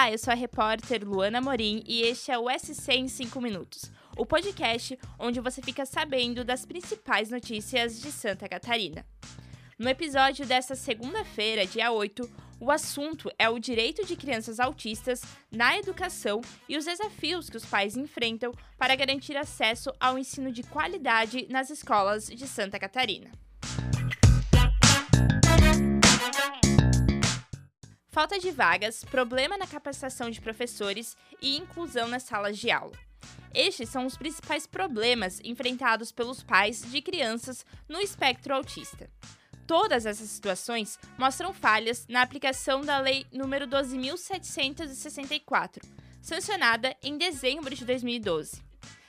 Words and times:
Olá, 0.00 0.10
eu 0.10 0.16
sou 0.16 0.32
a 0.32 0.34
repórter 0.34 1.06
Luana 1.06 1.42
Morim 1.42 1.82
e 1.86 2.00
este 2.00 2.32
é 2.32 2.38
o 2.38 2.46
SC 2.48 2.90
em 2.92 3.06
5 3.06 3.38
minutos, 3.38 3.92
o 4.16 4.24
podcast 4.24 4.98
onde 5.18 5.40
você 5.40 5.60
fica 5.60 5.84
sabendo 5.84 6.42
das 6.42 6.64
principais 6.64 7.28
notícias 7.28 8.00
de 8.00 8.10
Santa 8.10 8.48
Catarina. 8.48 9.04
No 9.78 9.90
episódio 9.90 10.46
desta 10.46 10.74
segunda-feira, 10.74 11.66
dia 11.66 11.92
8, 11.92 12.26
o 12.58 12.70
assunto 12.70 13.30
é 13.38 13.50
o 13.50 13.58
direito 13.58 14.06
de 14.06 14.16
crianças 14.16 14.58
autistas 14.58 15.20
na 15.52 15.76
educação 15.76 16.40
e 16.66 16.78
os 16.78 16.86
desafios 16.86 17.50
que 17.50 17.58
os 17.58 17.66
pais 17.66 17.94
enfrentam 17.94 18.54
para 18.78 18.96
garantir 18.96 19.36
acesso 19.36 19.92
ao 20.00 20.18
ensino 20.18 20.50
de 20.50 20.62
qualidade 20.62 21.46
nas 21.50 21.68
escolas 21.68 22.26
de 22.26 22.48
Santa 22.48 22.78
Catarina. 22.78 23.30
Falta 28.20 28.38
de 28.38 28.50
vagas, 28.50 29.02
problema 29.02 29.56
na 29.56 29.66
capacitação 29.66 30.28
de 30.28 30.42
professores 30.42 31.16
e 31.40 31.56
inclusão 31.56 32.06
nas 32.06 32.24
salas 32.24 32.58
de 32.58 32.70
aula. 32.70 32.92
Estes 33.54 33.88
são 33.88 34.04
os 34.04 34.14
principais 34.14 34.66
problemas 34.66 35.40
enfrentados 35.42 36.12
pelos 36.12 36.42
pais 36.42 36.82
de 36.82 37.00
crianças 37.00 37.64
no 37.88 37.98
espectro 37.98 38.54
autista. 38.54 39.08
Todas 39.66 40.04
essas 40.04 40.28
situações 40.28 40.98
mostram 41.16 41.54
falhas 41.54 42.06
na 42.10 42.20
aplicação 42.20 42.82
da 42.82 43.00
Lei 43.00 43.24
nº 43.32 43.66
12.764, 43.66 45.82
sancionada 46.20 46.94
em 47.02 47.16
dezembro 47.16 47.74
de 47.74 47.86
2012. 47.86 48.62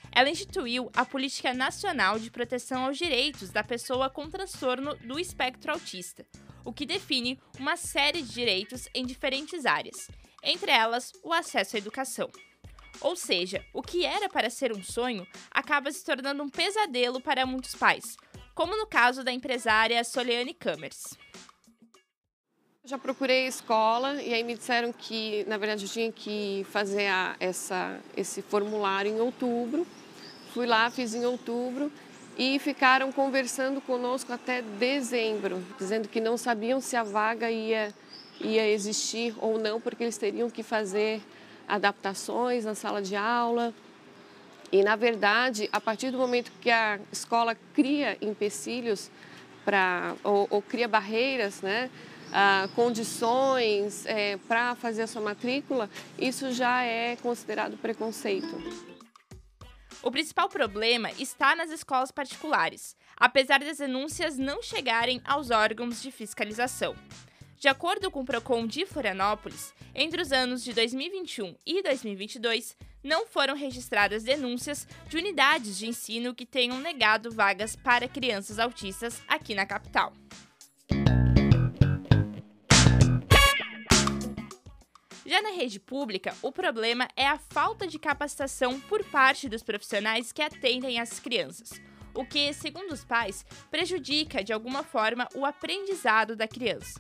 Ela 0.10 0.30
instituiu 0.30 0.90
a 0.96 1.04
Política 1.04 1.54
Nacional 1.54 2.18
de 2.18 2.32
Proteção 2.32 2.86
aos 2.86 2.98
Direitos 2.98 3.50
da 3.50 3.62
Pessoa 3.62 4.10
com 4.10 4.30
Transtorno 4.30 4.96
do 4.96 5.20
Espectro 5.20 5.74
Autista, 5.74 6.26
o 6.64 6.74
que 6.74 6.86
define 6.86 7.40
uma 7.60 7.76
série 7.76 8.22
de 8.22 8.34
direitos 8.34 8.88
em 8.94 9.06
diferentes 9.06 9.66
áreas, 9.66 10.10
entre 10.44 10.72
elas 10.72 11.12
o 11.24 11.34
acesso 11.34 11.76
à 11.76 11.80
educação. 11.80 12.30
Ou 13.00 13.16
seja, 13.16 13.66
o 13.74 13.82
que 13.82 14.06
era 14.06 14.30
para 14.30 14.50
ser 14.50 14.72
um 14.72 14.84
sonho 14.84 15.26
acaba 15.50 15.92
se 15.92 16.06
tornando 16.06 16.44
um 16.44 16.50
pesadelo 16.50 17.20
para 17.20 17.46
muitos 17.46 17.76
pais, 17.76 18.16
como 18.54 18.78
no 18.78 18.86
caso 18.86 19.24
da 19.24 19.32
empresária 19.32 20.04
Soliane 20.04 20.54
Kamers. 20.54 21.18
Já 22.84 22.98
procurei 22.98 23.46
a 23.46 23.48
escola 23.48 24.22
e 24.22 24.34
aí 24.34 24.44
me 24.44 24.56
disseram 24.56 24.92
que, 24.92 25.46
na 25.48 25.58
verdade, 25.58 25.86
eu 25.86 25.90
tinha 25.90 26.12
que 26.12 26.66
fazer 26.72 27.08
a, 27.08 27.36
essa, 27.40 28.00
esse 28.18 28.42
formulário 28.42 29.12
em 29.12 29.20
outubro. 29.20 29.86
Fui 30.54 30.66
lá, 30.66 30.90
fiz 30.90 31.14
em 31.14 31.26
outubro 31.26 31.92
e 32.38 32.58
ficaram 32.60 33.12
conversando 33.12 33.82
conosco 33.82 34.32
até 34.32 34.62
dezembro, 34.62 35.64
dizendo 35.78 36.08
que 36.08 36.20
não 36.20 36.38
sabiam 36.38 36.80
se 36.80 36.96
a 36.96 37.04
vaga 37.04 37.52
ia, 37.52 37.94
ia 38.40 38.68
existir 38.70 39.36
ou 39.40 39.60
não, 39.60 39.80
porque 39.80 40.04
eles 40.04 40.18
teriam 40.18 40.50
que 40.50 40.64
fazer 40.64 41.22
adaptações 41.68 42.66
na 42.66 42.76
sala 42.76 43.02
de 43.02 43.16
aula. 43.16 43.74
E, 44.72 44.84
na 44.84 44.96
verdade, 44.96 45.70
a 45.72 45.82
partir 45.82 46.12
do 46.12 46.18
momento 46.18 46.52
que 46.62 46.70
a 46.70 47.00
escola 47.12 47.58
cria 47.74 48.18
empecilhos 48.22 49.12
para 49.66 50.16
ou, 50.24 50.48
ou, 50.50 50.62
cria 50.62 50.88
barreiras, 50.88 51.62
né, 51.62 51.90
ah, 52.32 52.68
condições 52.76 54.06
é, 54.06 54.38
para 54.48 54.76
fazer 54.76 55.04
a 55.04 55.08
sua 55.08 55.22
matrícula, 55.22 55.90
isso 56.18 56.52
já 56.52 56.84
é 56.84 57.18
considerado 57.18 57.78
preconceito. 57.78 59.01
O 60.04 60.10
principal 60.10 60.50
problema 60.50 61.12
está 61.12 61.56
nas 61.56 61.70
escolas 61.70 62.12
particulares, 62.12 62.96
apesar 63.16 63.60
das 63.60 63.78
denúncias 63.78 64.36
não 64.38 64.62
chegarem 64.62 65.22
aos 65.24 65.52
órgãos 65.52 66.02
de 66.02 66.12
fiscalização. 66.12 66.96
De 67.60 67.68
acordo 67.68 68.10
com 68.10 68.22
o 68.22 68.26
Procon 68.26 68.66
de 68.66 68.84
Florianópolis, 68.88 69.76
entre 69.94 70.20
os 70.20 70.32
anos 70.32 70.64
de 70.64 70.74
2021 70.74 71.56
e 71.64 71.84
2022, 71.84 72.76
não 73.04 73.28
foram 73.28 73.56
registradas 73.56 74.24
denúncias 74.24 74.88
de 75.08 75.18
unidades 75.18 75.78
de 75.78 75.88
ensino 75.88 76.34
que 76.34 76.48
tenham 76.48 76.80
negado 76.80 77.30
vagas 77.30 77.76
para 77.76 78.08
crianças 78.08 78.58
autistas 78.58 79.22
aqui 79.28 79.54
na 79.54 79.68
capital. 79.68 80.12
Já 85.32 85.42
na 85.42 85.52
rede 85.52 85.80
pública, 85.80 86.36
o 86.42 86.52
problema 86.52 87.08
é 87.16 87.26
a 87.26 87.38
falta 87.38 87.88
de 87.88 87.98
capacitação 87.98 88.78
por 88.82 89.02
parte 89.06 89.48
dos 89.48 89.64
profissionais 89.64 90.34
que 90.34 90.42
atendem 90.42 91.00
as 91.00 91.22
crianças, 91.22 91.82
o 92.14 92.26
que, 92.26 92.52
segundo 92.52 92.92
os 92.92 93.06
pais, 93.06 93.46
prejudica 93.70 94.44
de 94.44 94.52
alguma 94.52 94.84
forma 94.84 95.30
o 95.34 95.46
aprendizado 95.46 96.36
da 96.36 96.50
criança. 96.50 97.00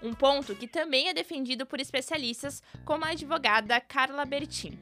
Um 0.00 0.14
ponto 0.14 0.54
que 0.54 0.68
também 0.68 1.08
é 1.08 1.12
defendido 1.12 1.66
por 1.66 1.80
especialistas, 1.80 2.62
como 2.84 3.04
a 3.04 3.08
advogada 3.08 3.80
Carla 3.80 4.24
Bertin. 4.24 4.78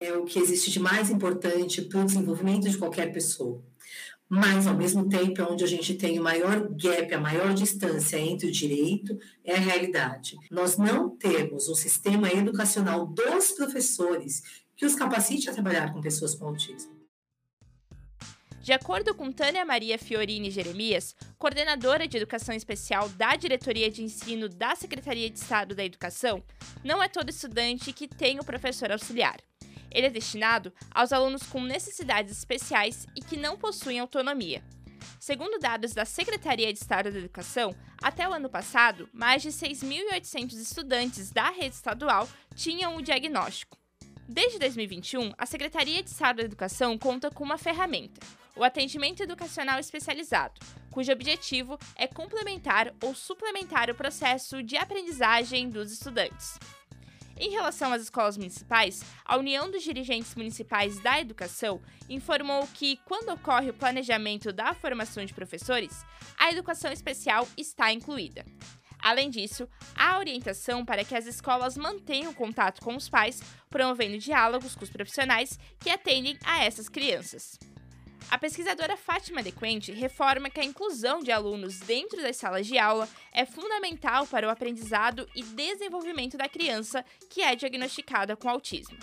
É 0.00 0.12
o 0.14 0.24
que 0.24 0.40
existe 0.40 0.72
de 0.72 0.80
mais 0.80 1.10
importante 1.10 1.80
para 1.82 2.00
o 2.00 2.04
desenvolvimento 2.04 2.68
de 2.68 2.76
qualquer 2.76 3.12
pessoa 3.12 3.62
mas 4.28 4.66
ao 4.66 4.74
mesmo 4.74 5.08
tempo 5.08 5.40
é 5.40 5.44
onde 5.44 5.64
a 5.64 5.66
gente 5.66 5.94
tem 5.94 6.18
o 6.18 6.22
maior 6.22 6.68
gap, 6.70 7.12
a 7.14 7.20
maior 7.20 7.54
distância 7.54 8.18
entre 8.18 8.48
o 8.48 8.52
direito 8.52 9.16
e 9.44 9.50
a 9.50 9.56
realidade. 9.56 10.36
Nós 10.50 10.76
não 10.76 11.10
temos 11.10 11.68
um 11.68 11.74
sistema 11.74 12.30
educacional 12.32 13.06
dos 13.06 13.52
professores 13.52 14.42
que 14.76 14.86
os 14.86 14.94
capacite 14.94 15.48
a 15.48 15.52
trabalhar 15.52 15.92
com 15.92 16.00
pessoas 16.00 16.34
com 16.34 16.46
autismo. 16.46 16.94
De 18.64 18.72
acordo 18.72 19.14
com 19.14 19.30
Tânia 19.30 19.62
Maria 19.62 19.98
Fiorini 19.98 20.50
Jeremias, 20.50 21.14
coordenadora 21.38 22.08
de 22.08 22.16
Educação 22.16 22.54
Especial 22.54 23.10
da 23.10 23.36
Diretoria 23.36 23.90
de 23.90 24.02
Ensino 24.02 24.48
da 24.48 24.74
Secretaria 24.74 25.28
de 25.28 25.38
Estado 25.38 25.74
da 25.74 25.84
Educação, 25.84 26.42
não 26.82 27.02
é 27.02 27.06
todo 27.06 27.28
estudante 27.28 27.92
que 27.92 28.08
tem 28.08 28.40
o 28.40 28.44
professor 28.44 28.90
auxiliar. 28.90 29.36
Ele 29.94 30.08
é 30.08 30.10
destinado 30.10 30.72
aos 30.90 31.12
alunos 31.12 31.44
com 31.44 31.62
necessidades 31.62 32.36
especiais 32.36 33.06
e 33.16 33.20
que 33.20 33.36
não 33.36 33.56
possuem 33.56 34.00
autonomia. 34.00 34.62
Segundo 35.20 35.58
dados 35.58 35.94
da 35.94 36.04
Secretaria 36.04 36.70
de 36.72 36.78
Estado 36.78 37.10
da 37.10 37.18
Educação, 37.18 37.74
até 38.02 38.28
o 38.28 38.32
ano 38.32 38.50
passado, 38.50 39.08
mais 39.12 39.40
de 39.40 39.48
6.800 39.48 40.52
estudantes 40.54 41.30
da 41.30 41.48
rede 41.48 41.74
estadual 41.74 42.28
tinham 42.54 42.96
o 42.96 43.02
diagnóstico. 43.02 43.78
Desde 44.28 44.58
2021, 44.58 45.32
a 45.38 45.46
Secretaria 45.46 46.02
de 46.02 46.10
Estado 46.10 46.36
da 46.36 46.44
Educação 46.44 46.98
conta 46.98 47.30
com 47.30 47.44
uma 47.44 47.56
ferramenta, 47.56 48.20
o 48.56 48.64
atendimento 48.64 49.22
educacional 49.22 49.78
especializado, 49.78 50.60
cujo 50.90 51.12
objetivo 51.12 51.78
é 51.96 52.06
complementar 52.06 52.94
ou 53.02 53.14
suplementar 53.14 53.90
o 53.90 53.94
processo 53.94 54.62
de 54.62 54.76
aprendizagem 54.76 55.68
dos 55.68 55.92
estudantes. 55.92 56.58
Em 57.36 57.50
relação 57.50 57.92
às 57.92 58.02
escolas 58.02 58.36
municipais, 58.36 59.02
a 59.24 59.36
União 59.36 59.70
dos 59.70 59.82
Dirigentes 59.82 60.34
Municipais 60.34 61.00
da 61.00 61.20
Educação 61.20 61.80
informou 62.08 62.66
que, 62.74 62.98
quando 63.04 63.30
ocorre 63.30 63.70
o 63.70 63.74
planejamento 63.74 64.52
da 64.52 64.72
formação 64.72 65.24
de 65.24 65.34
professores, 65.34 66.04
a 66.38 66.52
educação 66.52 66.92
especial 66.92 67.46
está 67.56 67.92
incluída. 67.92 68.44
Além 69.00 69.28
disso, 69.28 69.68
há 69.94 70.18
orientação 70.18 70.84
para 70.84 71.04
que 71.04 71.14
as 71.14 71.26
escolas 71.26 71.76
mantenham 71.76 72.32
contato 72.32 72.80
com 72.80 72.96
os 72.96 73.08
pais, 73.08 73.42
promovendo 73.68 74.16
diálogos 74.16 74.74
com 74.74 74.84
os 74.84 74.90
profissionais 74.90 75.58
que 75.78 75.90
atendem 75.90 76.38
a 76.44 76.64
essas 76.64 76.88
crianças. 76.88 77.58
A 78.34 78.38
pesquisadora 78.38 78.96
Fátima 78.96 79.44
Dequente 79.44 79.92
reforma 79.92 80.50
que 80.50 80.58
a 80.58 80.64
inclusão 80.64 81.20
de 81.20 81.30
alunos 81.30 81.78
dentro 81.78 82.20
das 82.20 82.36
salas 82.36 82.66
de 82.66 82.76
aula 82.76 83.08
é 83.32 83.46
fundamental 83.46 84.26
para 84.26 84.48
o 84.48 84.50
aprendizado 84.50 85.24
e 85.36 85.42
desenvolvimento 85.44 86.36
da 86.36 86.48
criança 86.48 87.04
que 87.30 87.42
é 87.42 87.54
diagnosticada 87.54 88.34
com 88.34 88.48
autismo. 88.48 88.98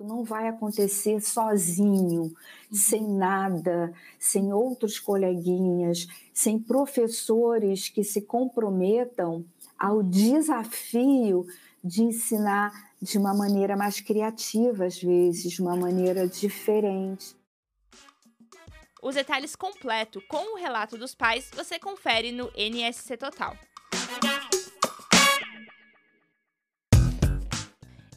Não 0.00 0.24
vai 0.24 0.48
acontecer 0.48 1.20
sozinho, 1.20 2.32
sem 2.72 3.06
nada, 3.06 3.92
sem 4.18 4.54
outros 4.54 4.98
coleguinhas, 4.98 6.06
sem 6.32 6.58
professores 6.58 7.90
que 7.90 8.02
se 8.02 8.22
comprometam 8.22 9.44
ao 9.78 10.02
desafio 10.02 11.46
de 11.84 12.04
ensinar 12.04 12.72
de 13.02 13.18
uma 13.18 13.34
maneira 13.34 13.76
mais 13.76 14.00
criativa, 14.00 14.86
às 14.86 14.98
vezes, 14.98 15.52
de 15.52 15.60
uma 15.60 15.76
maneira 15.76 16.26
diferente. 16.26 17.38
Os 19.02 19.14
detalhes 19.14 19.56
completos 19.56 20.22
com 20.28 20.54
o 20.54 20.56
relato 20.56 20.98
dos 20.98 21.14
pais 21.14 21.50
você 21.54 21.78
confere 21.78 22.32
no 22.32 22.50
NSC 22.54 23.16
Total. 23.16 23.56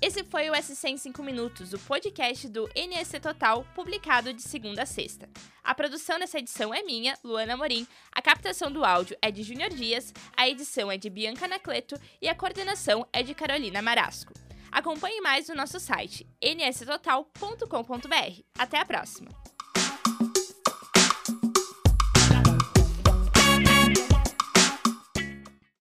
Esse 0.02 0.22
foi 0.26 0.50
o 0.50 0.56
SC 0.62 0.90
em 0.90 0.98
5 0.98 1.24
Minutos, 1.24 1.72
o 1.72 1.80
podcast 1.80 2.50
do 2.50 2.70
NSC 2.76 3.22
Total, 3.22 3.66
publicado 3.74 4.34
de 4.34 4.42
segunda 4.42 4.84
a 4.84 4.86
sexta. 4.86 5.30
A 5.64 5.74
produção 5.74 6.20
dessa 6.20 6.40
edição 6.40 6.74
é 6.74 6.84
minha, 6.84 7.18
Luana 7.24 7.56
Morim, 7.56 7.88
a 8.12 8.22
captação 8.22 8.70
do 8.70 8.84
áudio 8.84 9.16
é 9.22 9.32
de 9.32 9.44
Júnior 9.44 9.70
Dias, 9.70 10.14
a 10.36 10.50
edição 10.50 10.92
é 10.92 10.98
de 10.98 11.10
Bianca 11.10 11.48
Nacleto 11.48 11.96
e 12.22 12.28
a 12.28 12.36
coordenação 12.36 13.08
é 13.14 13.24
de 13.24 13.34
Carolina 13.34 13.82
Marasco. 13.82 14.34
Acompanhe 14.70 15.22
mais 15.22 15.48
no 15.48 15.56
nosso 15.56 15.80
site 15.80 16.28
nstotal.com.br. 16.44 18.42
Até 18.58 18.80
a 18.80 18.86
próxima! 18.86 19.53